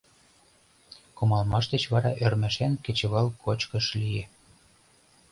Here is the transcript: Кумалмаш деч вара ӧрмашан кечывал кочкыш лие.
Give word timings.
Кумалмаш 1.17 1.65
деч 1.73 1.83
вара 1.93 2.11
ӧрмашан 2.25 2.73
кечывал 2.83 3.27
кочкыш 3.43 3.85
лие. 3.99 4.25